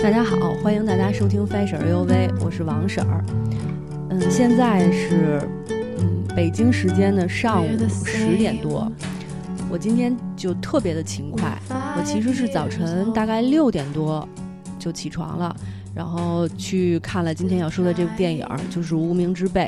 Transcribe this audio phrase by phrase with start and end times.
[0.00, 3.24] 大家好，欢迎大家收听 Fashion U V，我是王婶儿。
[4.10, 5.42] 嗯，现在是
[5.98, 8.90] 嗯北京时间的上午十点多。
[9.68, 14.26] 我今天就特别的勤快，我其实是早晨大概六点多
[14.78, 15.56] 就起床了，
[15.92, 19.62] 然后去看了今天要说的这部电影，就是《无名之辈》。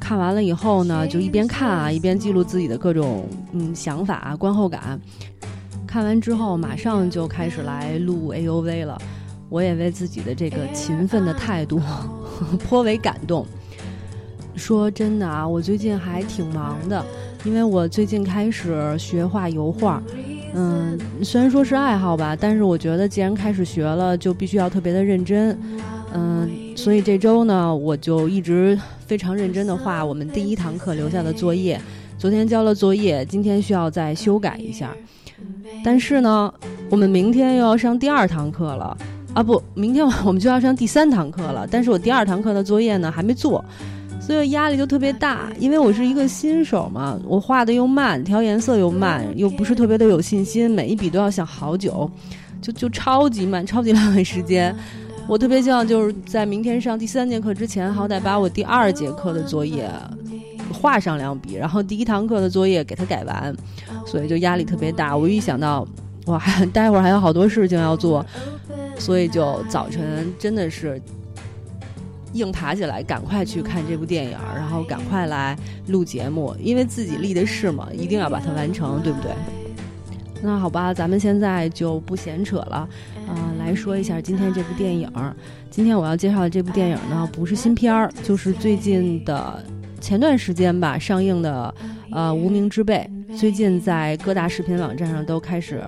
[0.00, 5.00] 看完了以后呢，就一边看啊，一边记录自己的各种嗯想法、观后感。
[5.86, 9.00] 看完之后，马上就开始来录 A U V 了。
[9.48, 11.80] 我也为自己的这个勤奋的态度
[12.68, 13.46] 颇为感动。
[14.56, 17.04] 说真的啊，我最近还挺忙的，
[17.44, 20.02] 因为我最近开始学画油画。
[20.54, 25.56] 嗯，虽然说是爱好吧，但是我觉得既然开始学了，就必须要特别的认真。
[26.12, 31.80] 嗯，所以这周呢，我就一直非常认真的画我们第一堂课留下的作业。
[32.18, 34.90] 昨天交了作业，今天需要再修改一下。
[35.84, 36.52] 但是呢，
[36.90, 38.96] 我们明天又要上第二堂课了。
[39.34, 43.62] 啊不，明天我们就要上第三堂课了，但是我第二堂课的作业呢还没做，
[44.18, 45.52] 所以压力就特别大。
[45.58, 52.10] 因为我是一个新手嘛，我画的又慢，调颜色又慢，又不是特别的有信心，每一笔都要想好久，
[52.62, 54.74] 就就超级慢，超级浪费时间。
[55.28, 59.86] 我特别希望就是在明天上第三节课之前，好歹把我第二节课的作业
[60.76, 63.56] 画上两笔，然后第一堂课的作业给它改完，
[64.06, 65.16] 所以就压力特别大。
[65.16, 65.86] 我一想到
[66.26, 68.24] 我还 待会儿还有好多事情要做。
[68.98, 70.98] 所以就早晨真的是
[72.32, 75.54] 硬爬起来，赶快去看这部电影，然后赶快来
[75.88, 79.30] 录节目，因为自己立的誓嘛，一定要把它完成，对不对？
[80.42, 82.88] 那好吧，咱们现在就不闲扯了，
[83.28, 85.10] 啊，来说一下今天这部电影。
[85.70, 89.62] 今天我要介绍的这部电影呢，不是新片儿，就是最近的
[90.00, 91.74] 前段时间吧上映的，
[92.10, 93.08] 呃，《无名之辈》。
[93.36, 95.82] 最近在各大视频网站上都开始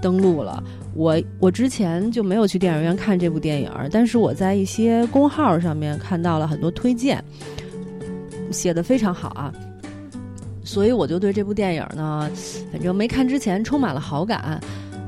[0.00, 0.62] 登录了。
[0.94, 7.22] 我我之前就没有去电影院看这部电影，但是我在一些公号上面看到了很多推荐，
[8.50, 9.52] 写的非常好啊。
[10.62, 12.30] 所以我就对这部电影呢，
[12.70, 14.60] 反正没看之前充满了好感。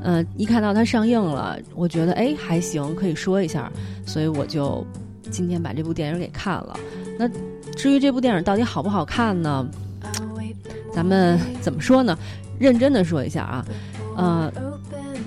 [0.03, 3.71] 嗯，一看到它上映了，我觉得哎还行，可以说一下。
[4.05, 4.85] 所以我就
[5.31, 6.77] 今天把这部电影给看了。
[7.19, 7.29] 那
[7.77, 9.67] 至于这部电影到底好不好看呢？
[10.93, 12.17] 咱们怎么说呢？
[12.59, 13.67] 认真的说一下啊，
[14.17, 14.53] 呃，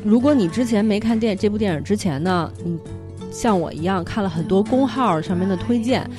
[0.06, 2.80] 如果你之前没看电这部电影之前呢，你
[3.32, 6.10] 像我一样看了很多公号上面的推荐，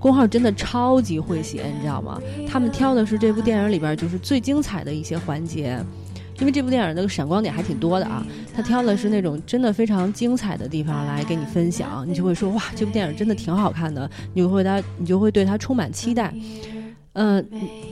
[0.00, 2.20] 公号真的超级会写，你知道吗？
[2.48, 5.78] 他们挑的是这部电影里边就是最精彩的一些环节，
[6.40, 16.32] 因为这部电影那个闪光点还挺多的啊，他挑的是那种真的非常精彩的地方来给你分享，你就会说哇，这部电影真的挺好看的，你会他你就会对他充满期待。
[17.14, 17.44] 嗯，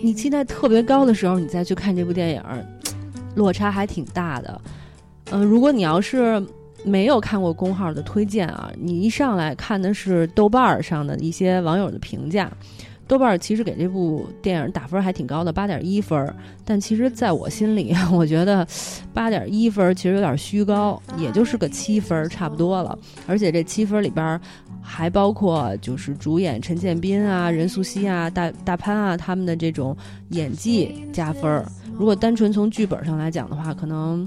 [0.03, 2.43] 你期待特别高的时候，你再去看这部电影，
[3.35, 4.61] 落差还挺大的。
[5.33, 6.41] 嗯，如果你要是
[6.85, 12.49] 没有看过公号的推荐啊，你一上来看的是豆瓣上的一些网友的评价，
[13.09, 16.35] 豆瓣儿其实给这部电影打分还挺高的，八点一分。
[16.65, 18.67] 但其实在我心里， 我觉得
[19.15, 22.99] 八点一分其实有点虚高，也就是个七分差不多了。
[23.27, 24.41] 而且这七分里边。
[24.89, 29.97] 还包括就是主演陈建斌啊、任素汐啊、大大潘啊他们的这种
[30.29, 31.67] 演技加分儿。
[31.99, 34.25] 如果单纯从剧本上来讲的话，可能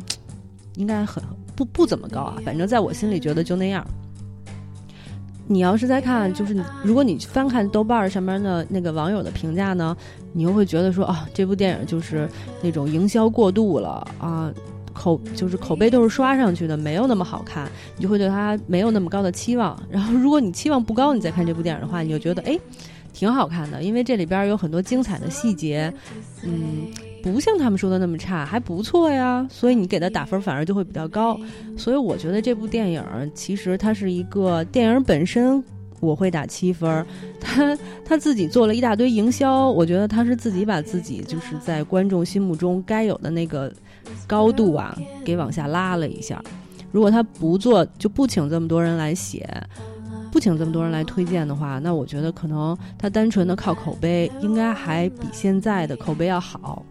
[0.76, 1.24] 应该很
[1.56, 2.36] 不不怎么高啊。
[2.44, 3.88] 反正在我心里觉得就那样。
[5.52, 9.98] 你要是在看，就是如果你翻看豆瓣上面的那个网友的评价呢，
[10.32, 12.30] 你又会觉得说啊，这部电影就是
[12.62, 14.54] 那种营销过度了啊。
[14.92, 19.82] 口就是口碑都是刷上去的，没有那么好看，你就会对它没有那么高的期望。
[19.90, 22.60] 然后，如果你期望不高，你再看这部电影的话，你就觉得哎，
[23.14, 25.94] 挺好看的，因为这里边有很多精彩的细节，
[26.44, 26.88] 嗯，
[27.24, 29.46] 不像他们说的那么差，还不错呀。
[29.50, 31.40] 所以你给他打分反而就会比较高。
[31.78, 33.04] 所以我觉得这部电影
[33.34, 35.64] 其实它是一个电影本身，
[36.00, 37.06] 我会打七分。
[37.40, 43.72] 他他自己做了一大堆营销，我觉得他是自己把自己就是在观众心目中该有的那个。
[44.26, 46.42] 高度啊，给往下拉了一下。
[46.92, 49.48] 如果他不做，就不请这么多人来写，
[50.32, 56.84] 不请这么多人来推荐的话，那我觉得可能他单纯的靠口碑，应该还比现在的口碑要好。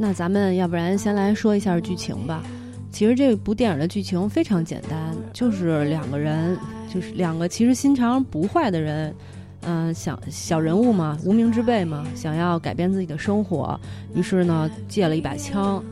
[0.00, 2.42] 那咱们要不然先来说一下剧情吧。
[2.90, 6.56] 其实这部电影的剧情非常简单，就是两个人，
[6.88, 9.14] 就是两个其实心肠不坏的人。
[9.62, 13.78] 嗯，想小人物嘛，无名之辈嘛，想要改变自己的生活，
[14.14, 15.82] 于是呢，借了一把枪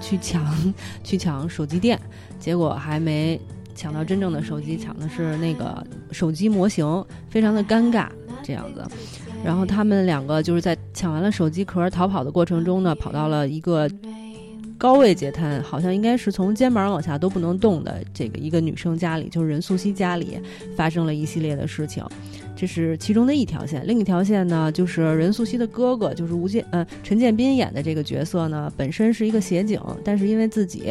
[0.00, 2.00] 去抢 去抢手机店，
[2.38, 3.38] 结果还没
[3.74, 8.06] 抢到真正的手机，抢的是那个手机模型，非常的尴尬
[8.44, 8.86] 这样子。
[9.46, 13.88] 然后他们两个就是在抢完了手机壳逃跑的过程中呢，跑到了一个
[14.76, 20.40] 高位截瘫，好像应该是从肩膀往下都不能动的这个一个女生家里，就是任素汐家里
[20.76, 22.04] 发生了一系列的事情。
[22.56, 30.90] 这是其中的一条线，另一条线呢，就是任素汐的哥哥，就是吴建呃陈建斌演的这个角色呢，本身是一个协警，但是因为自己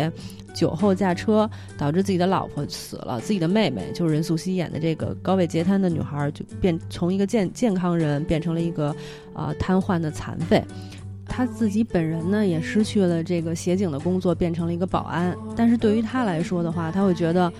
[0.53, 8.95] 酒后驾车，导致自己的老婆死了，自己的妹妹就是任素汐演的这个高位截瘫的女孩，就变从一个健健康人变成了一个
[9.33, 10.63] 啊瘫痪的残废。
[11.27, 15.35] 他自己本人呢，也失去了这个协警的工作，变成了一个保安。
[15.55, 17.51] 但是对于他来说的话，他会觉得。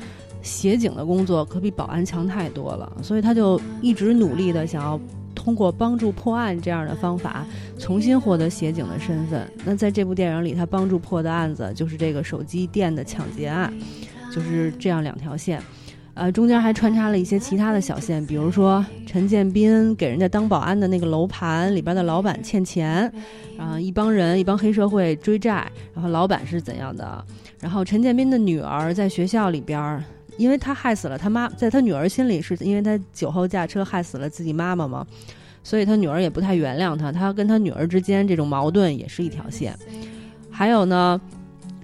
[0.45, 4.97] 协警的工作可比保安强太多了，所以他就一直努力的想要
[5.33, 7.45] 通过帮助破案这样的方法，
[7.79, 9.51] 重新获得协警的身份。
[9.65, 13.73] 那在这部电影里，他帮助破的案子就是这个手机店的抢劫案，
[14.31, 15.59] 就是这样两条线。
[16.13, 23.11] 呃，中间还穿插了一些其他的小线，比如说陈建斌给人家当保安的那个楼盘里边的老板欠钱，
[23.57, 27.25] 然后一帮人一帮黑社会追债，然后老板是怎样的？
[27.59, 30.01] 然后陈建斌的女儿在学校里边。
[30.37, 35.05] 因为他害死了他妈，在他女儿心里是因为他酒后驾车害死了自己妈妈嘛，
[35.63, 37.11] 所以他女儿也不太原谅他。
[37.11, 39.77] 他跟他女儿之间这种矛盾也是一条线。
[40.51, 41.19] 还有呢，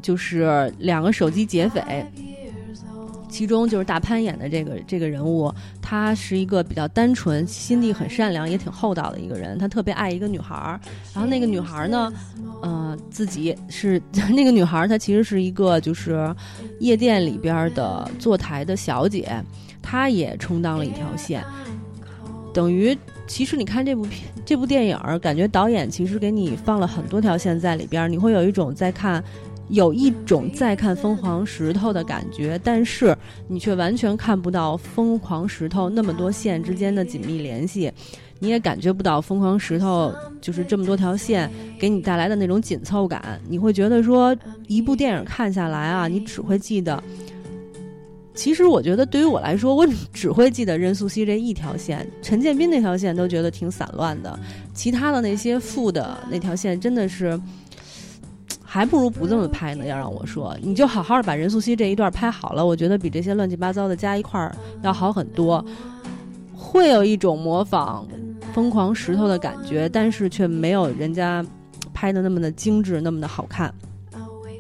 [0.01, 2.05] 就是两个手机劫匪。
[3.31, 5.51] 其中就是大潘演的这个这个人物，
[5.81, 9.57] 他是一个比较单纯、心地很善良、也挺厚道的一个人。
[9.57, 10.79] 他特别爱一个女孩儿，
[11.13, 12.11] 然后那个女孩儿呢，
[12.61, 13.99] 呃，自己是
[14.35, 16.35] 那个女孩儿，她其实是一个就是
[16.79, 19.33] 夜店里边的坐台的小姐，
[19.81, 21.41] 她也充当了一条线。
[22.53, 22.95] 等于
[23.27, 29.23] 其实你看这部片这部电影，感觉导演其实给你放了很多条线在里边，你会有一种在看。
[29.71, 37.89] 有一种再看疯狂石头的感觉，但是你却完全看不到疯狂石头那么多线之间的紧密联系，
[38.39, 43.39] 你也感觉不到疯狂石头就是这么多条线给你带来的那种紧凑感。
[43.47, 44.35] 你会觉得说，
[44.67, 47.01] 一部电影看下来啊，你只会记得。
[48.33, 54.37] 其实我觉得对于我来说，我只会记得任素汐这一条线，陈建斌那条线都觉得挺散乱的，
[54.73, 57.39] 其他的那些副的那条线真的是。
[58.73, 59.85] 还不如不这么拍呢。
[59.85, 65.63] 要让我说，你就好好的把任素汐这一段拍好了，我觉得比这些乱七八糟的加一块儿要好很多。
[66.55, 68.07] 会有一种模仿
[68.53, 71.45] 《疯狂石头》的感觉，但是却没有人家
[71.93, 73.73] 拍的那么的精致，那么的好看。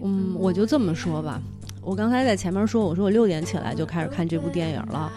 [0.03, 1.41] 嗯，我就这么说吧。
[1.81, 5.09] 我刚才在前面说，我说我六点起来就开始看这部电影了。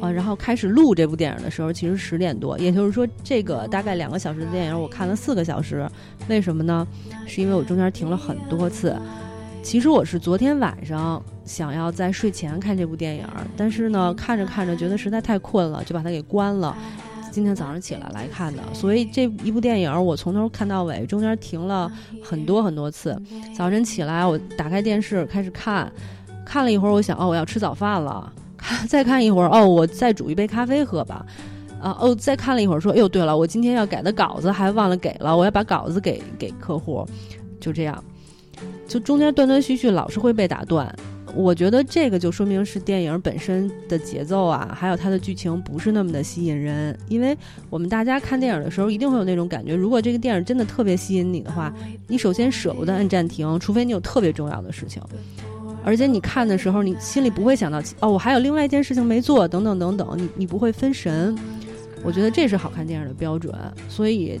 [0.00, 5.88] 啊，然后开始录这部电影的时候，其实十点多，也就是说，这个大概两个小时的电影，我看了四个小时。
[6.28, 6.86] 为什么呢？
[7.26, 8.96] 是因为我中间停了很多次。
[9.62, 16.76] 其实我是昨天晚上想要在睡前看这部电影，但是呢，看着看着觉得实在太困了，就把它给关了。
[17.30, 21.90] 今天早上起来来看的，所以这一部电影我从头看到尾，中间停了
[22.22, 23.20] 很多很多次。
[23.54, 25.92] 早晨起来，我打开电视开始看，
[26.46, 28.32] 看了一会儿，我想，哦，我要吃早饭了。
[28.88, 31.24] 再看一会儿哦，我再煮一杯咖啡喝吧。
[31.80, 37.06] 啊哦，再看了一会儿，说，哎呦，对了，我今天要改的稿子还忘了给了，我要把稿子给给客户。
[37.60, 38.02] 就这样，
[38.88, 40.92] 就中间断断续续，老是会被打断。
[41.34, 46.98] 我觉得这个就说明是电影本身的节奏啊，还有它的剧情不是那么的吸引人。
[47.08, 47.36] 因为
[47.70, 51.72] 我们大家看电影的时候，一定会有那种感觉，如果这个电影真的特别吸引你的话，
[52.08, 55.00] 你首先舍不得按暂停，除非你有特别重要的事情。
[55.84, 61.36] 而且你看的时候，你心里不会想到哦，我还有另外一件事情没做，等等等等，你你不会分神。
[62.04, 63.54] 我觉得这是好看电影的标准。
[63.88, 64.38] 所以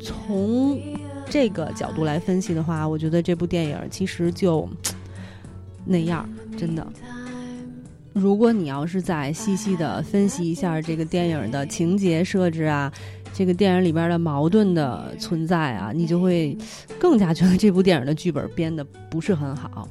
[0.00, 0.80] 从
[1.28, 4.68] 这个角度来分析的话，我觉得这部电影其实就
[5.84, 6.86] 那样，真的。
[8.12, 12.90] 如果你要是再细细的分析一下这个电影的情节设置啊，
[13.34, 16.56] 这个电影里边的矛盾的存在啊，你就会
[16.98, 19.86] 更加觉得这部电影的剧本编的不是很好。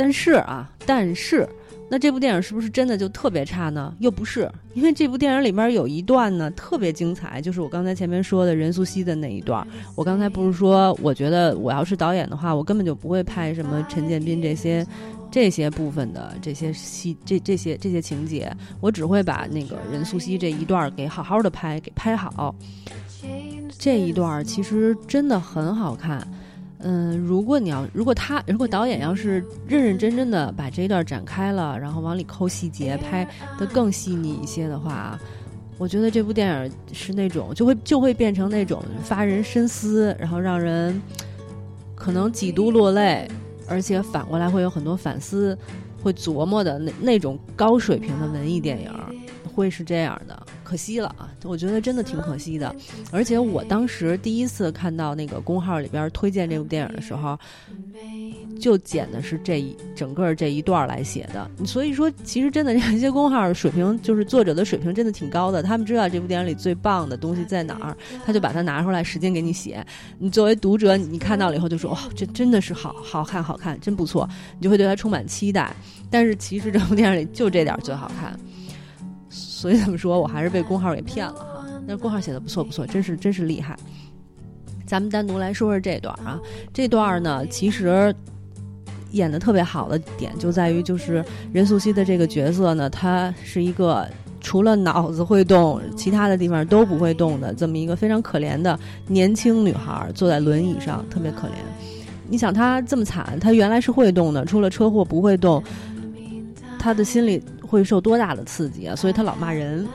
[0.00, 1.46] 但是啊，但是，
[1.90, 3.94] 那这部电影是不是真的就特别差呢？
[3.98, 9.62] 又不是，因为这部电影里面有一段呢特别精彩，就是我刚才前面说的任素汐的那一段。
[9.94, 14.86] 我刚才不是说，我觉得我要是导演的话，我根本就不会拍什么陈建斌这些
[15.30, 22.54] 这些部分的这些戏，这这些这些情节，我只会把那个任素汐这一段给好好的拍，给拍好。
[23.78, 26.26] 这一段其实真的很好看。
[26.82, 35.18] 嗯，如果你要，如果他，如果导演要是认认真真的把这一段展开了，然后往里抠细节，拍的更细腻一些的话，
[35.76, 41.00] 我觉得这部电影是那种就会就会变成那种发人深思，然后让人
[41.94, 43.28] 可能几度落泪，
[43.68, 45.56] 而且反过来会有很多反思，
[46.02, 48.90] 会琢磨的那那种高水平的文艺电影，
[49.54, 50.46] 会是这样的。
[50.70, 51.28] 可惜了啊！
[51.42, 52.72] 我觉得真的挺可惜的。
[53.10, 57.36] 而且我当时第一次看到那个公号里边推荐这部电影的时候，
[58.60, 61.50] 就剪的是这一整个这一段来写的。
[61.66, 65.60] 所以说，其实真的这些公号水平，就是作者的水平真的挺高的。
[65.60, 69.84] 他们知道这部电影里最棒的东西在哪儿，他就把它拿出来，使劲给你写。
[70.20, 75.74] 你作为读者，你看到了以后就说：“哇，这真的是好好看，好看，真不错。”你就会对他充满期待。
[76.08, 78.38] 但是其实这部电影里就这点最好看。
[79.60, 81.66] 所以怎么说，我还是被工号给骗了哈。
[81.86, 83.76] 那工号写的不错不错，真是真是厉害。
[84.86, 86.40] 咱们单独来说说这段啊，
[86.72, 88.14] 这段呢，其实
[89.10, 94.08] 演的特别好的点就在于，就是任素汐的这个角色呢，她是一个
[94.40, 101.52] 除了脑子会动，其他的地方都不会动的这么一个非常可怜的年轻女孩，坐在轮椅上，特别可怜。
[102.30, 105.62] 你想她这么惨，她原来是会动的，出了车祸不会动，
[106.78, 107.42] 她的心里。
[107.70, 108.96] 会受多大的刺激啊！
[108.96, 109.86] 所以他老骂人。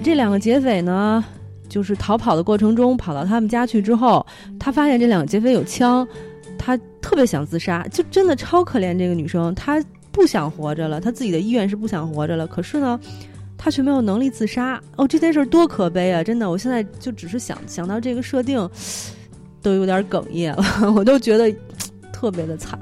[0.00, 1.24] 这两个劫匪呢，
[1.68, 4.24] 就是逃跑的过程中跑到他们家去之后，
[4.60, 6.06] 他发现这两个劫匪有枪，
[6.56, 13.00] 他特别想自杀，就真的超可怜这个女生，她不想活着了，她自己的意愿是不想活着了，可是呢，
[13.56, 14.80] 她却没有能力自杀。
[14.94, 16.22] 哦，这件事多可悲啊！
[16.22, 18.70] 真的，我现在就只是想想到这个设定，
[19.60, 20.62] 都有点哽咽了，
[20.94, 21.52] 我都觉得
[22.12, 22.78] 特别的惨。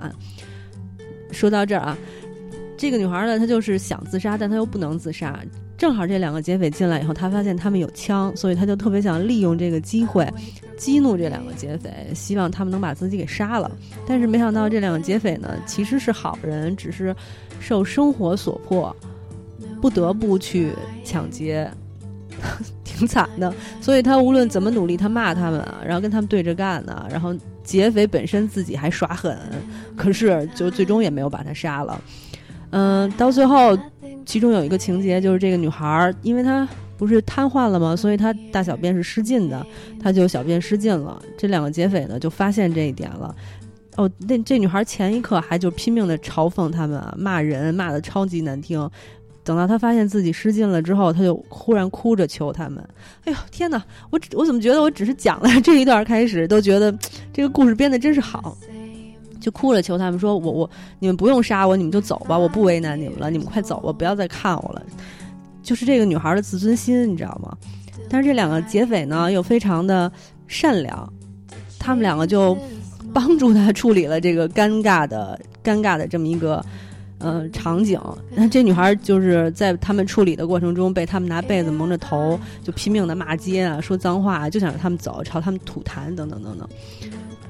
[1.32, 1.96] 说到这儿啊。
[2.76, 5.38] 这个女孩呢，她就是想自杀，但她又不能自杀。
[5.78, 10.26] 正好这两个劫匪进来以后，她发现他们有枪，所以她就特别想利用这个机会
[10.78, 13.70] 激怒这两个劫匪，希望他们能把自己给杀了。
[14.06, 17.14] 但是没想到这两个劫匪呢，其实是好人，只是
[17.60, 18.94] 受生活所迫，
[19.80, 20.72] 不得不去
[21.04, 21.70] 抢劫，
[22.84, 23.54] 挺惨的。
[23.80, 27.06] 所以她无论怎么努力，她骂他们，然后跟他们对着干呢。
[27.10, 29.38] 然后劫匪本身自己还耍狠，
[29.94, 32.00] 可是就最终也没有把他杀了。
[32.78, 33.74] 嗯，到最后，
[34.26, 36.68] 其中有一个情节就是这个女孩儿，因为她
[36.98, 37.96] 不是瘫痪了吗？
[37.96, 39.66] 所以她大小便是失禁的，
[39.98, 41.18] 她就小便失禁了。
[41.38, 43.34] 这两个劫匪呢就发现这一点了。
[43.96, 48.90] 哦，那这女孩前一刻还就拼命的嘲讽他们，骂人骂的超级难听。
[49.42, 52.86] 等到她发现自己失禁了之后，她就忽然哭着求他们。
[53.24, 56.94] 哎呦天哪，我我怎么觉得我只是讲了这一段开始，都觉得
[57.32, 58.54] 这个故事编的真是好。
[59.46, 64.82] 就哭了，求他们说：“我我你们不用杀我，你们就走吧，我不为难你们了，你们快走吧，不要再看我了。”
[65.62, 67.56] 就是这个女孩的自尊心，你知道吗？
[68.10, 70.10] 但是这两个劫匪呢，又非常的
[70.48, 71.12] 善良，
[71.78, 72.58] 他们两个就
[73.14, 76.60] 帮助他处理了这个尴尬的尴尬的这么一个
[77.18, 78.00] 呃场景。
[78.34, 86.68] 那这女孩就是在他们处理的过程中，被他们拿被子蒙着头，就拼命的骂街啊，说脏话，就想让他们走，朝他们吐痰，等等等等。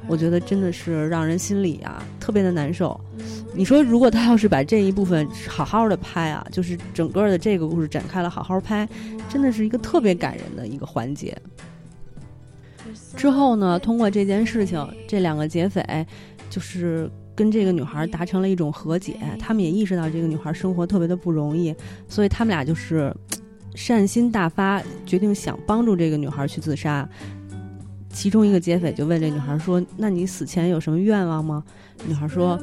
[0.09, 2.99] 我觉得真的是让人心里啊特别的难受。
[3.55, 8.89] 你说，如果他要是把这一部分好好的拍啊，就是整个的这个故事展开了好好拍，
[9.29, 11.37] 真的是一个特别感人的一个环节。
[13.17, 16.07] 之后呢，通过这件事情，这两个劫匪
[16.51, 21.75] 就是跟这个女孩达成了一种和解，他们也意识到这个女孩生活特别的不容易，
[22.09, 23.13] 所以他们俩就是
[23.75, 27.09] 善心大发，决定想帮助这个女孩去自杀。
[28.17, 31.63] 其中一个劫匪就问这女孩说：“那你死前有什么愿望吗？”
[32.09, 32.59] 女孩说：“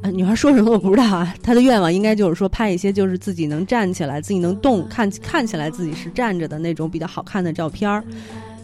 [0.00, 1.34] 啊女孩说什么我不知道啊。
[1.42, 8.02] 她的愿望应该就是说拍一些就是自己能站起来、自己能动、看看起来自己是站着的那种比较好看的照片儿。”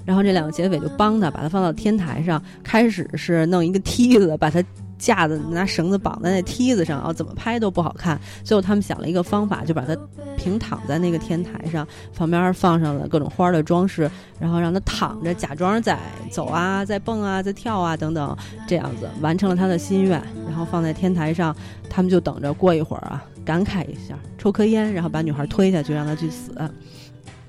[0.07, 4.65] 然后这两个劫匪就帮他把他放到天台上，开始是弄一个梯子把他。
[5.05, 8.19] 架子拿绳子绑在那梯子上啊，怎么拍都不好看。
[8.43, 9.95] 最后他们想了一个方法，就把它
[10.39, 15.99] 平躺在那个天台上，旁边放上了各种花的装饰，然后让他躺着，假装在
[16.31, 18.35] 走啊，在蹦啊，在跳啊等等，
[18.67, 20.23] 这样子完成了他的心愿。
[20.47, 21.55] 然后放在天台上，
[21.91, 26.53] 他们就等着过一会儿啊，感慨一下，抽颗烟，然后把女孩推下去，让她去死。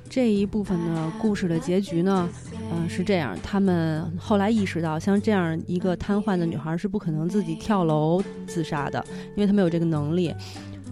[0.10, 2.28] 这一部分的故事的结局呢？
[2.72, 3.38] 嗯，是这样。
[3.44, 9.04] 他们后来意识到，像这样一个瘫痪的女孩是不可能自己跳楼自杀的，
[9.36, 10.34] 因为她没有这个能力。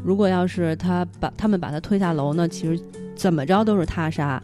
[0.03, 2.81] 如果要是她把他们把她推下楼呢，其实
[3.15, 4.41] 怎么着都是他杀。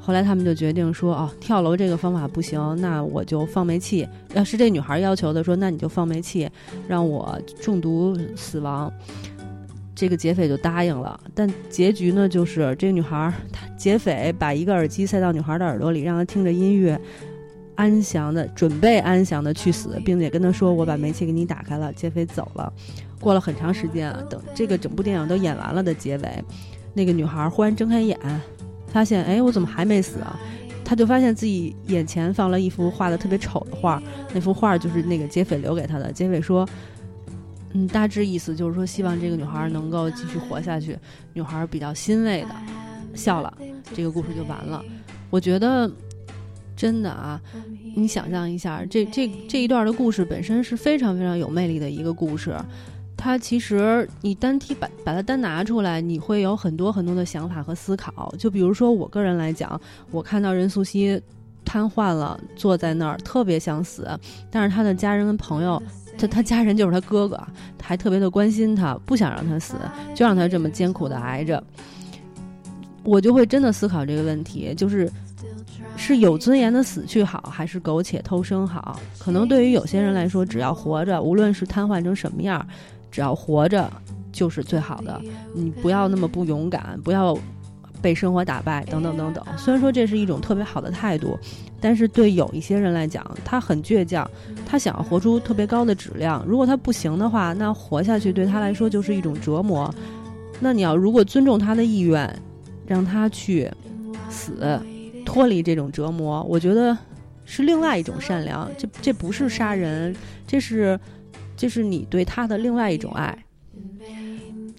[0.00, 4.08] 后来他们就决定说：“哦，跳楼这个方法不行，那我就放煤气。
[4.32, 6.48] 要是这女孩要求的，说那你就放煤气，
[6.88, 8.90] 让我中毒死亡。”
[9.98, 16.96] 这个劫匪就答应了，但结局呢，就是这个女孩，她劫匪把一个耳机塞到女孩的耳朵里，让她听着音乐，
[17.74, 22.72] 安详的准备安详的去死，并且跟她说：“我把煤气给你打开了。”劫匪走了。
[23.20, 26.44] 过了很长时间啊，等这个整部电影都演完了的结尾，
[26.94, 28.16] 那个女孩忽然睁开眼，
[28.92, 30.38] 发现：“哎，我怎么还没死啊？”
[30.86, 34.00] 她就发现自己眼前放了一幅画的特别丑的画，
[34.32, 36.12] 那幅画就是那个劫匪留给她的。
[36.12, 36.64] 劫匪说。
[37.78, 40.98] 嗯，大致意思就是说，希望这个女孩能够继续活下去。
[41.32, 42.48] 女孩比较欣慰的
[43.14, 43.56] 笑了，
[43.94, 44.84] 这个故事就完了。
[45.30, 45.88] 我觉得
[46.74, 47.40] 真的啊，
[47.94, 52.56] 你想象一下，这这这一段的故事本身是非常非常有魅力的一个故事。
[53.16, 58.34] 它其实你单提把把它单拿出来，你会有很多很多的想法和思考。
[58.36, 59.80] 就比如说我个人来讲，
[60.10, 61.20] 我看到任素汐
[61.64, 64.08] 瘫痪了，坐在那儿特别想死，
[64.50, 65.80] 但是她的家人跟朋友，
[66.18, 67.40] 他他家人就是他哥哥，
[67.80, 69.74] 还特别的关心他，不想让他死，
[70.14, 71.62] 就让他这么艰苦的挨着。
[73.04, 75.10] 我就会真的思考这个问题，就是
[75.96, 79.00] 是有尊严的死去好，还是苟且偷生好？
[79.18, 82.66] 可能对于有些人来说，只要活着，无论是瘫痪成什么样。
[83.10, 83.90] 只要活着
[84.32, 85.18] 就是最好的，
[85.54, 87.36] 你不要那么不勇敢，不要
[88.00, 89.44] 被生活打败，等等等等。
[89.56, 91.38] 虽然说这是一种特别好的态度，
[91.80, 94.28] 但是对有一些人来讲，他很倔强，
[94.66, 96.44] 他想要活出特别高的质量。
[96.46, 99.92] 如果他不行的话，那活下去对他来说就是一种折磨。
[100.60, 102.34] 那你要如果尊重他的意愿，
[102.86, 103.70] 让他去
[104.28, 104.80] 死，
[105.24, 106.96] 脱离这种折磨，我觉得
[107.44, 108.70] 是另外一种善良。
[108.76, 110.14] 这这不是杀人，
[110.46, 110.98] 这是。
[111.60, 113.36] 这是你对他的另外一种爱。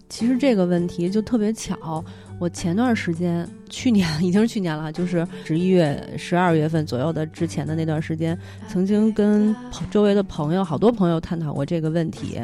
[0.08, 2.02] 其实这个问题就特别巧，
[2.40, 9.54] 我前段时间，去年 已经是去年了，就是十一月、十二月份左右的之前的那段时间，曾经跟
[9.90, 12.40] 周围的朋友、好多朋友探讨过这个问题。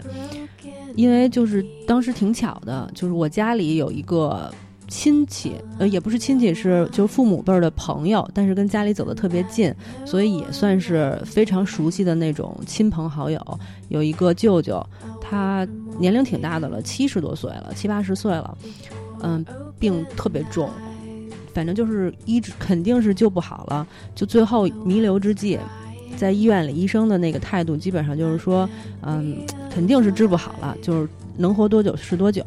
[0.95, 4.53] 因为就是当时挺巧的，就是我家里有一个。
[4.89, 9.75] 亲戚，呃，也不是亲戚，是就是父母辈儿的朋友，但是跟家里走的特别近，
[10.05, 13.41] 所以也算是非常熟悉的那种亲朋好友。
[13.89, 14.81] 有一个舅舅，
[15.21, 15.67] 他
[15.99, 18.57] 年龄挺大的了，七十多岁了，七八十岁了，
[19.25, 19.45] 嗯，
[19.79, 20.71] 病特别重，
[21.53, 23.87] 反正就是医治肯定是救不好了。
[24.15, 25.59] 就最后弥留之际，
[26.17, 28.69] 在医院里，医生的那个态度基本上就是说，
[29.03, 29.39] 嗯，
[29.71, 32.45] 肯定是治不好了，就是能活多久是多久。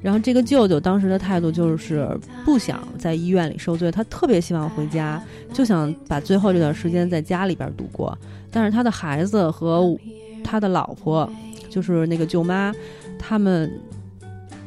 [0.00, 2.08] 然后这个舅舅当时的态度就是
[2.44, 5.20] 不想在医院里受罪，他特别希望回家，
[5.52, 8.16] 就想把最后这段时间在家里边度过。
[8.50, 9.96] 但是他的孩子和
[10.44, 11.28] 他的老婆，
[11.68, 12.72] 就是那个舅妈，
[13.18, 13.68] 他们，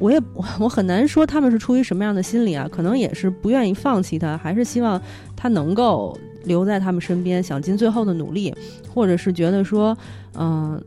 [0.01, 0.19] 我也
[0.59, 2.67] 我很难说他们是出于什么样的心理啊？
[2.69, 4.99] 可能也是不愿意放弃他，还是希望
[5.35, 8.53] 他能够留在他们身边，想尽最后的努力，
[8.93, 9.95] 或者是觉得说，
[10.35, 10.83] 嗯，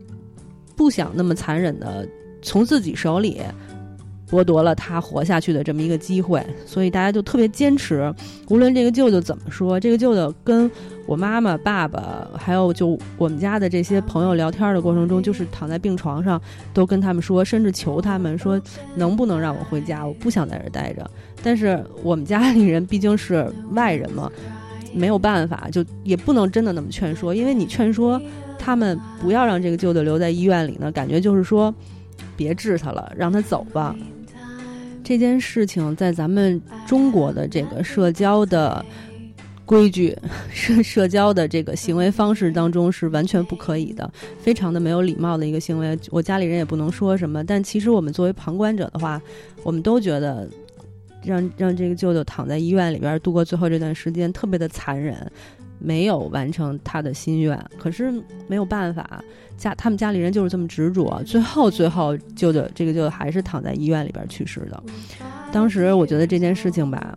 [0.75, 2.07] 不想那么残忍的
[2.41, 3.41] 从自己手里。
[4.29, 8.13] 剥夺了他活下去的这么一个机会，所以大家就特别坚持。
[8.49, 10.69] 无论这个舅舅怎么说，这个舅舅跟
[11.05, 16.41] 我妈妈、爸爸，还有就我们家的这些朋友聊天的过程中，就是躺在病床上，
[16.73, 18.59] 都跟他们说，甚至求他们说，
[18.95, 20.05] 能不能让我回家？
[20.05, 21.09] 我不想在这待着。
[21.43, 24.31] 但是我们家里人毕竟是外人嘛，
[24.93, 28.19] 没有办法，就也不能真的那么劝说，因为你劝说
[28.57, 31.71] 他们不要让这个舅舅留在医院里呢，感觉就是说，
[32.35, 33.95] 别治他了，让他走吧。
[35.05, 38.83] 这件事情在咱们中国的这个社交的
[39.63, 40.17] 规矩、
[40.51, 45.97] 社社交的这个行为方式当中是完全不可以的，非常的没有礼貌的一个行为。
[46.09, 49.21] 我家里人也不能说什么，但其实我们作为旁观者的话，
[49.63, 50.49] 我们都觉得
[51.23, 55.15] 让让这个舅舅躺在医院里边度过最后这段时间特别的残忍。
[55.85, 58.11] 没有完成他的心愿，可是
[58.47, 59.23] 没有办法，
[59.55, 64.83] 家他们家里人就是这么执着，最后最后舅舅这个舅舅还是躺在医院里边去世的。
[65.51, 67.15] 当时我觉得这件事情吧，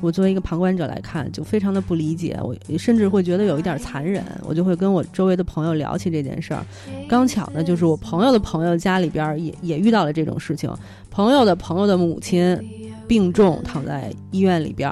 [0.00, 6.64] 我作为一个旁观者来看，就非常的不理解，我甚至会觉得有一点残忍，我就会跟我周围的朋友聊起这件事儿。
[7.06, 10.72] 刚巧呢，就是我朋友的朋友家里边也也遇到了这种事情，
[11.10, 12.58] 朋友的朋友的母亲
[13.06, 14.90] 病重，躺在医院里边。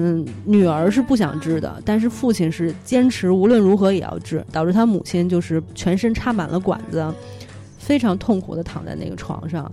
[0.00, 7.04] 嗯，女儿是不想治的，但是父亲是坚持无论如何也要治，导致他母亲就是全身插满了管子，
[7.78, 9.70] 非常痛苦的躺在那个床上。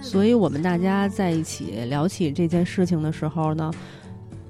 [0.00, 3.72] 所以我们大家在一起聊起这件事情的时候呢，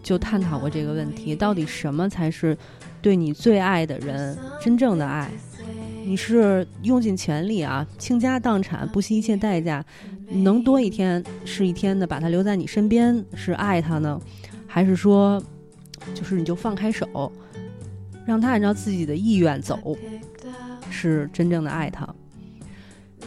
[0.03, 2.55] 就探讨过这个问题：到底什么才是
[3.01, 5.31] 对你最爱的人真正的爱？
[6.05, 9.83] 你是用尽全力啊，倾家荡产，不惜一切代价，
[10.35, 14.21] 能多一天是一天的把他留在你身边是爱他呢？
[14.67, 15.43] 还是说，
[16.15, 17.31] 就是你就放开手，
[18.25, 19.97] 让他按照自己的意愿走，
[20.91, 22.09] 是真正的爱他。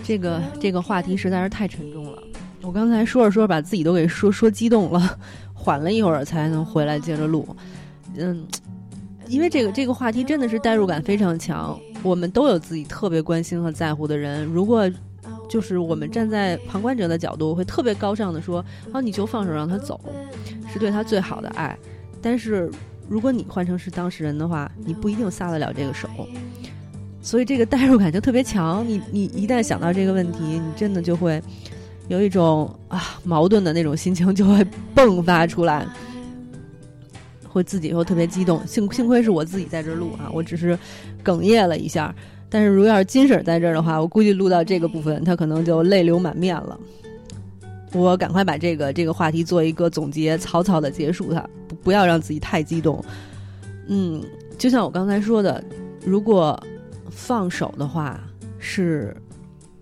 [0.03, 2.21] 这个这个话题实在是太沉重了。
[2.61, 5.19] 我刚才说着说着把自己都给说说激动了，
[5.53, 7.47] 缓了一会儿才能回来接着录。
[8.17, 8.45] 嗯，
[9.27, 11.79] 因为这个这个话题真的是代入感非常强。
[12.01, 14.89] 我们都有自己特别关心和在乎的人，如果
[15.47, 19.99] 就是我们站在旁观者的角度，会特别高尚的说：“啊，你就放手让他走。”
[20.71, 21.77] 是对他最好的爱，
[22.21, 22.69] 但是
[23.07, 26.09] 如果你换成是当事人的话，你不一定撒得了这个手，
[27.21, 28.85] 所以这个代入感就特别强。
[28.85, 31.41] 你你一旦想到这个问题，你真的就会
[32.09, 35.87] 有一种啊矛盾的那种心情就会迸发出来，
[37.47, 38.65] 会自己会特别激动。
[38.67, 40.77] 幸幸亏是我自己在这录啊，我只是
[41.23, 42.13] 哽咽了一下。
[42.49, 46.79] 但是如果要是金婶在这儿的话，我估计录到这个部分，她可能就泪流满面了。
[47.93, 53.03] 我赶快把这个这个话题做一个总结，草草的结束它，不不要让自己太激动。
[53.87, 54.21] 嗯，
[54.57, 55.63] 就像我刚才说的，
[56.05, 56.61] 如果
[57.09, 58.19] 放手的话，
[58.59, 59.15] 是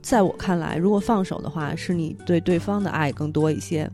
[0.02, 3.89] 在我看来，如果放手的话，是你对对方的爱更多一些。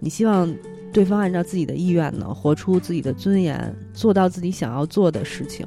[0.00, 0.54] 你希望
[0.92, 5.66] 对方按照自己的意愿呢，活出自己的尊严，做到自己想要做的事情。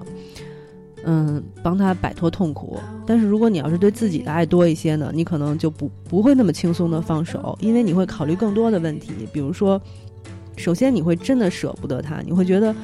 [1.05, 2.77] 嗯，帮他摆脱痛苦。
[3.05, 9.13] 但是如果你要是对自己的爱多一些呢，你可能就不不会那么轻松的放手，因为你会考虑更多的问题。
[9.31, 9.81] 比如说，
[10.57, 12.75] 首先你会真的舍不得他，你会觉得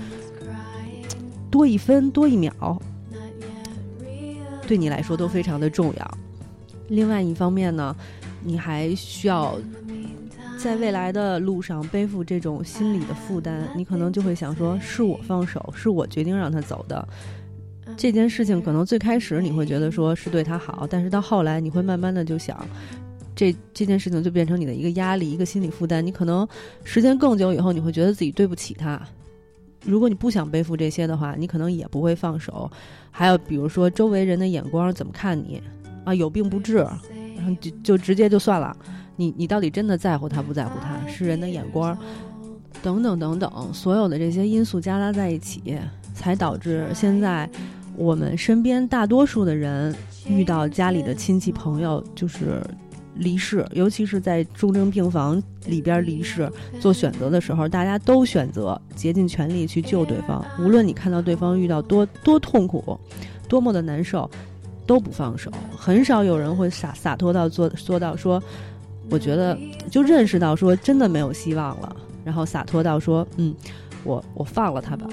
[1.51, 2.81] 多一分多一秒，
[4.67, 6.17] 对你来说都非常的重要。
[6.87, 7.95] 另外一方面呢，
[8.43, 9.55] 你还需要
[10.57, 17.07] 在未来的路上背负这种心理的负担，你可能就会想说，是我放手，是我决定让他走的。
[17.95, 22.65] 这件事情可能最开始你会觉得说是对他好，但是到后来你会慢慢的就想，
[23.35, 26.05] 这这件事情就变成你的一个压力，一个心理负担。
[26.05, 26.47] 你可能
[26.83, 29.01] 时间更久以后，你会觉得自己对不起他。
[29.85, 32.69] 如果你不想背负这些的话，你可能也不会放手。
[33.11, 35.61] 还有比如说周围人的眼光怎么看你
[36.03, 36.77] 啊，有病不治，
[37.35, 38.75] 然后就就直接就算了。
[39.15, 41.07] 你你到底真的在乎他不在乎他？
[41.07, 41.97] 是人的眼光，
[42.81, 45.77] 等等等等，所有的这些因素加杂在一起，
[46.15, 47.47] 才导致现在。
[47.97, 49.95] 我们身边大多数的人
[50.27, 52.61] 遇到家里的亲戚朋友就是
[53.13, 60.45] 离世，尤其是在重症病房里边离世，做选择的时候，大家都选择竭尽全力去救对方。
[60.59, 62.99] 无论你看到对方遇到多多痛苦，
[63.47, 64.29] 多么的难受，
[64.85, 65.49] 都不放手。
[65.73, 68.43] 很少有人会洒洒脱到做做到说，
[69.09, 69.57] 我觉得
[69.89, 73.55] 就认识到说真的没有希望了，然后洒脱到说，嗯，
[74.03, 75.07] 我我放了他吧。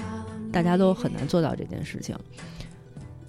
[0.53, 2.15] 大家都很难做到这件事情。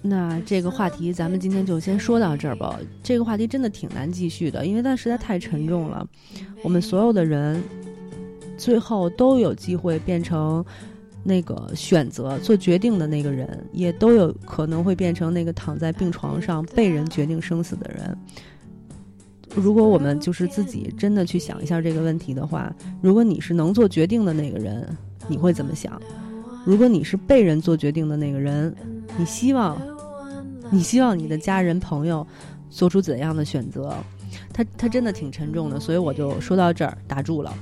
[0.01, 2.79] 那这个话题咱们今天就先说到这儿吧。
[3.01, 6.07] 这个话题真的挺难继续的，因为它实在太沉重了。
[6.61, 7.61] 我们所有的人
[8.55, 10.63] 最后都有机会变成
[11.23, 18.17] 那个选择做决定的那个人，也都有可能会变成那个躺在病床上被人决定生死的人。
[19.55, 24.87] 如果我们就是自己真的去想一下这个问题的话，如果你是能做决定的那个人，
[25.27, 25.99] 你会怎么想？
[26.65, 28.75] 如果你是被人做决定的那个人，
[29.17, 29.79] 你希望？
[30.71, 32.25] 你希望你的家人朋友
[32.71, 33.95] 做出怎样的选择？
[34.51, 37.53] 他他真的挺沉重的，所以我就说到这儿打住了。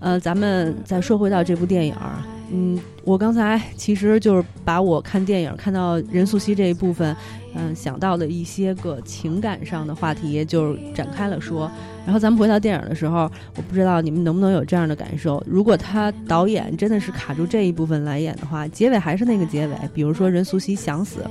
[0.00, 2.16] 呃，咱们再说回到这部电影儿。
[2.50, 7.14] 嗯，我刚才其实就是把我看电影看到任素汐这一部分，
[7.54, 11.70] 嗯，想到的一些个情感上的话题，就展开了说。
[12.04, 21.24] 然后咱们回到电影的时候，我不知道你们能不能有这样的感受：如果他导演真的是卡住这一部分来演的话，结尾还是那个结尾，比如说任素汐想死。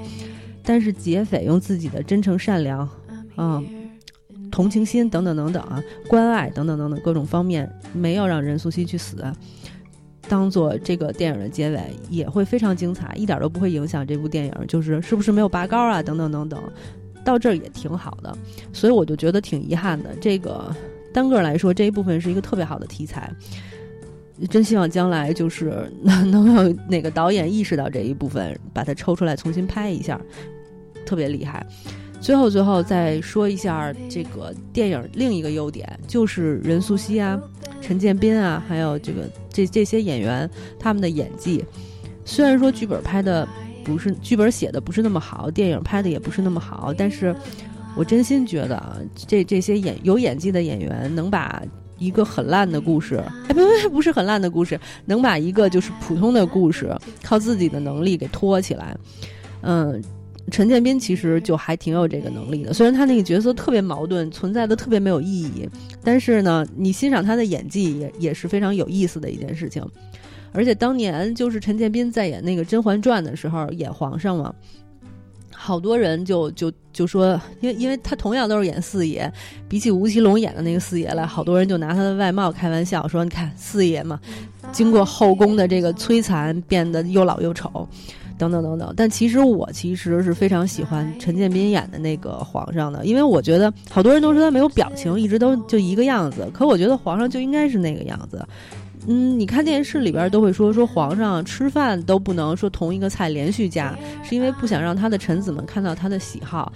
[0.64, 2.88] 但是劫匪用自己的真诚、善良，
[3.36, 3.66] 嗯，
[4.52, 9.26] 同情心等等等等啊，关爱等等等等各种方面，没有让任素汐去死，
[10.30, 16.62] 当做这个电影的结尾也会非常精彩，一点都不会影响这部电影，就是是不是没有拔高啊，等等等等，
[17.24, 18.38] 到这儿也挺好的，
[18.72, 20.16] 所以我就觉得挺遗憾的。
[20.22, 20.74] 这个
[21.14, 23.32] 单个来说，这一部分是一个特别好的题材。
[24.50, 30.20] 真希望将来就是能能有哪个导演意识到这一部分，把它抽出来重新拍一下，
[31.06, 31.64] 特别厉害。
[32.22, 37.42] 最后最后再说一下这个电影另一个优点，就是任素汐啊、
[37.82, 41.66] 陈建斌啊，还有这个这这些演员他们的演技。
[42.24, 43.48] 虽然说剧本拍的
[43.84, 47.36] 不是剧本写的不是那么好，电影拍的也不是那么好，但是
[47.96, 51.62] 我真心觉得啊，这这些演有演技的演员能把。
[51.98, 58.98] 一个很烂的故事，哎，不不，不是很烂的故事，能把一个就是普通的故事靠自己的能力给托起来。
[59.62, 60.04] 嗯，
[60.50, 65.70] 陈建斌其实就还挺有这个能力的，虽然他那个角色特别矛盾，存在的特别没有意义，
[66.04, 69.86] 但是呢，你欣赏他的演技也也是非常有意思的一件事情。
[70.54, 74.54] 而且当年就是陈建斌在演那个《甄嬛传》的时候演皇上嘛。
[75.54, 79.32] 好多人就就就说，因为因为他同样都是演四爷，
[79.70, 84.20] 比起吴奇隆演的那个四爷来，好多人就拿他的外貌开玩笑，说你看四爷嘛，
[84.72, 87.88] 经过后宫的这个摧残，变得又老又丑，
[88.42, 88.92] 等等等等。
[88.98, 98.44] 但其实我其实是非常喜欢陈建斌演的那个皇上的，因为我觉得好多人都说他没有表情，一直都就一个样子，可我觉得皇上就应该是那个样子。
[99.08, 106.72] 嗯，你看电视里边都会说说皇上吃饭都不能说同一个菜连续加，是因为不想让他的臣子们看到他的喜好。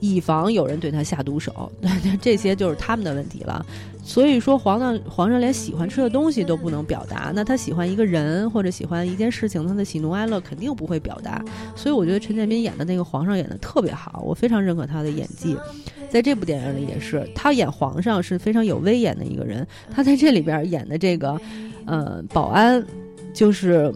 [0.00, 1.70] 以防有人对他下毒手。
[2.20, 3.64] 这些就是他们的问题了。
[4.02, 11.44] 所以说，皇上皇上连喜欢吃的东西都不能表达，那他喜欢一个人或者喜欢一件事情，他的喜怒哀乐肯定不会表达。
[11.76, 15.56] 所以我觉得陈建斌演的那个皇上演的特别好，我非常认可他的演技。
[16.08, 19.64] 在这部电影里也是，他演皇上是非常有威严的一个人。
[19.92, 21.40] 他在这里边演的这个，
[21.84, 22.84] 呃，保安
[23.32, 23.94] 就是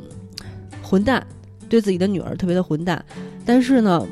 [0.81, 1.27] 混蛋，
[1.69, 3.05] 对自己的女儿特别的混蛋，
[3.45, 4.07] 但是呢，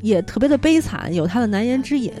[0.00, 2.12] 也特别的悲惨，有他的难言之隐。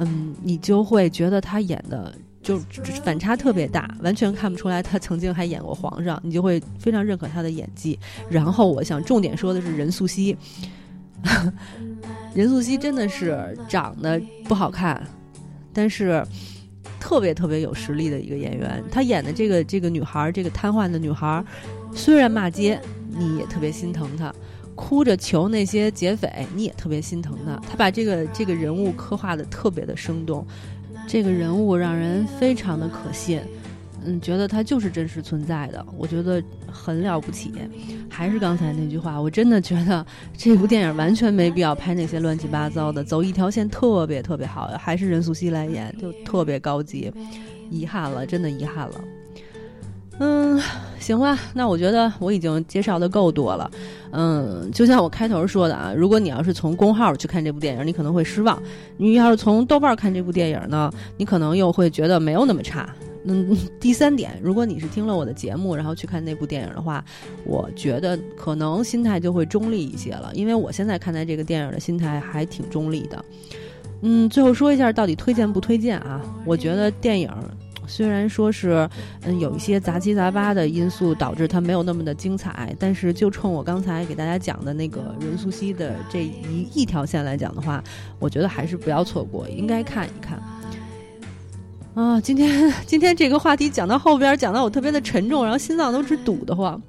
[0.00, 2.58] 嗯，你就会觉得他演的就
[3.02, 7.98] 反差特别大，完全看不出来他曾经还演过皇上，你就会非常认可他的演技。
[8.30, 10.36] 然后我想重点说的是任素汐，
[12.34, 15.02] 任素汐真的是长得不好看，
[15.72, 16.24] 但是
[17.00, 18.82] 特别特别有实力的一个演员。
[18.90, 21.44] 她演的这个这个女孩，这个瘫痪的女孩，
[21.92, 24.32] 虽然骂街，你也特别心疼她。
[24.78, 27.60] 哭着求那些劫匪，你也特别心疼他。
[27.68, 30.46] 他把这个这个人物刻画的特别的生动，
[31.08, 33.40] 这个人物让人非常的可信，
[34.04, 35.84] 嗯，觉得他就是真实存在的。
[35.96, 37.52] 我觉得很了不起。
[38.08, 44.68] 还是刚才那句话，我真的觉得这部电影完全没必要拍那些乱七八糟的，走一条线特别特别好。
[44.78, 47.12] 还是任素汐来演，就特别高级。
[47.68, 49.00] 遗憾了，真的遗憾了。
[50.20, 50.60] 嗯，
[50.98, 53.70] 行吧，那我觉得我已经介绍的够多了。
[54.10, 58.58] 嗯，就像我开头说的啊，如果你要是从公号去看这部电影，你可能会失望；
[58.96, 62.92] 你要是从豆瓣看这部电影呢，你可能又会觉得没有那么差。
[63.24, 67.04] 嗯， 第三点，如果你是听了我的节目然后去看那部电影的话，
[67.44, 73.24] 我觉得可能心态就会中立一些了，因为我现在看待这个电影的心态还挺中立的。
[74.02, 76.20] 嗯，最后说一下到底推荐不推荐啊？
[76.44, 77.30] 我觉得电影。
[77.88, 78.88] 虽然说是，
[79.22, 87.82] 嗯，有一些杂七杂八的因素导致它没有那么的精彩，但是就冲我刚才给大家讲的那个任素汐的这一一条线来讲的话，
[88.18, 90.38] 我觉得还是不要错过，应该看一看。
[91.94, 96.80] 啊，今天 今天这个话题讲到后边，讲到我特别的沉重，然后心脏都直堵得慌。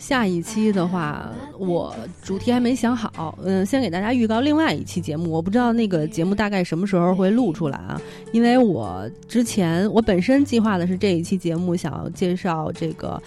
[0.00, 5.30] 下一期的话，我主题还没想好，嗯，先给大家预告另外一期节目。
[5.30, 8.00] 我不知道那个节目大概什么时候会录出来啊？
[8.32, 13.22] 因为我之前我本身计划的是这一期节目想要介绍这个，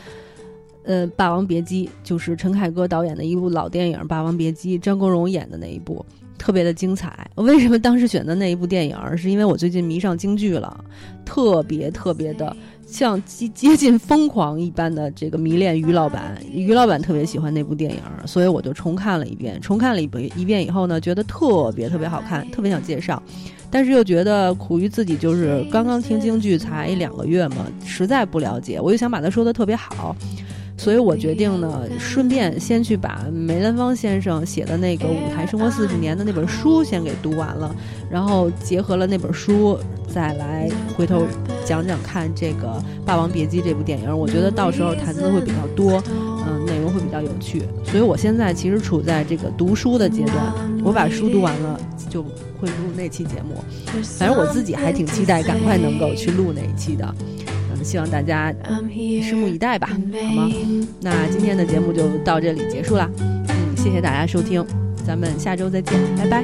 [0.83, 6.03] 呃，《霸王别姬》，就是陈凯歌导演的一部老电影《霸王别姬》，张国荣演的那一部，
[6.39, 7.29] 特别的精彩。
[7.35, 8.97] 为什么当时选择那一部电影？
[9.15, 10.83] 是因为我最近迷上京剧了，
[11.23, 12.57] 特别特别的。
[12.93, 19.59] 像接接近疯狂一般的这个迷恋于老板，于老板特别喜欢那部电影，所以我就重看了一遍。
[19.61, 23.21] 重看了一遍一遍以后呢，觉得特别特别好看，特别想介绍，
[23.71, 30.15] 但是又觉得苦于自己就是刚刚听京剧才两个月嘛，实在不了解，我就想把它说的特别好。
[30.83, 37.73] 所以我决定呢，顺便先去把梅兰芳先生写的那个《舞台生活四十年》的那本书先给读完了，
[38.11, 39.79] 然后结合了那本书，
[40.13, 41.23] 再来回头
[41.63, 42.67] 讲讲看这个
[43.05, 44.19] 《霸王别姬》这部电影。
[44.19, 46.03] 我觉得到时候谈资会比较多，
[46.45, 47.63] 嗯，内容会比较有趣。
[47.85, 50.35] 所以我现在其实处在这个读书的阶段，
[50.83, 52.21] 我把书读完了就
[52.59, 53.63] 会录那期节目。
[54.19, 57.15] 反正我自己还挺期待，赶快能够去录那一期的。
[57.83, 58.53] 希望大家
[58.89, 59.95] 拭目以待吧，好
[60.35, 60.49] 吗？
[61.01, 64.65] 那今天的节目就到这里结束了，嗯，谢谢大家收听，
[65.05, 66.43] 咱们下周再见，拜拜。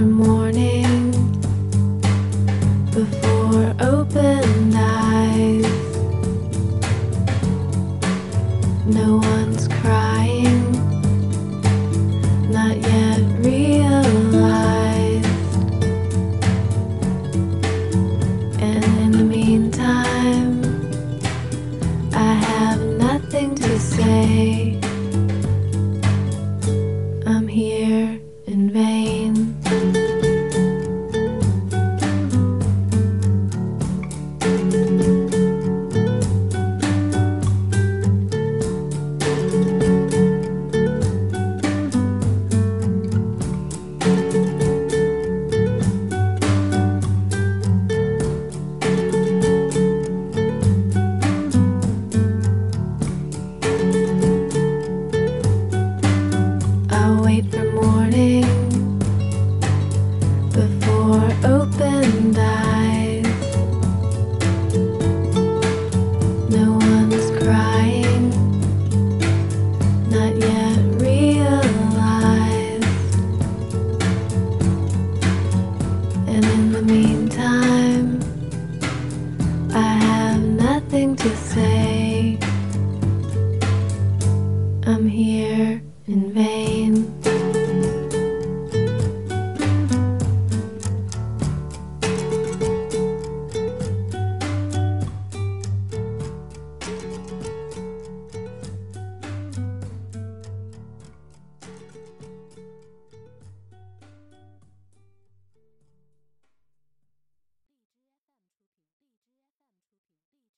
[0.00, 0.39] peu.